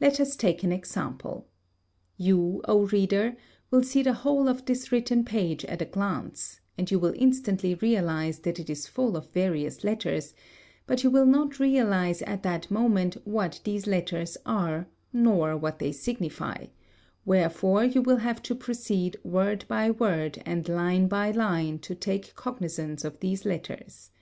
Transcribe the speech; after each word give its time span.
Let 0.00 0.18
us 0.18 0.34
take 0.34 0.62
an 0.62 0.72
example. 0.72 1.46
You, 2.16 2.62
O 2.66 2.86
reader, 2.86 3.36
will 3.70 3.82
see 3.82 4.02
the 4.02 4.14
whole 4.14 4.48
of 4.48 4.64
this 4.64 4.90
written 4.90 5.26
page 5.26 5.62
at 5.66 5.82
a 5.82 5.84
glance, 5.84 6.60
and 6.78 6.90
you 6.90 6.98
will 6.98 7.12
instantly 7.14 7.74
realize 7.74 8.38
that 8.38 8.58
it 8.58 8.70
is 8.70 8.86
full 8.86 9.14
of 9.14 9.28
various 9.32 9.84
letters, 9.84 10.32
but 10.86 11.04
you 11.04 11.10
will 11.10 11.26
not 11.26 11.58
realize 11.60 12.22
at 12.22 12.42
that 12.44 12.70
moment 12.70 13.18
what 13.26 13.60
these 13.64 13.86
letters 13.86 14.38
are 14.46 14.86
nor 15.12 15.54
what 15.54 15.80
they 15.80 15.92
signify; 15.92 16.68
wherefore 17.26 17.84
you 17.84 18.00
will 18.00 18.16
have 18.24 18.40
to 18.44 18.54
proceed 18.54 19.18
word 19.22 19.66
by 19.68 19.90
word 19.90 20.42
and 20.46 20.66
line 20.66 21.08
by 21.08 21.30
line 21.30 21.78
to 21.80 21.94
take 21.94 22.34
cognizance 22.34 23.04
of 23.04 23.20
these 23.20 23.44
letters. 23.44 24.12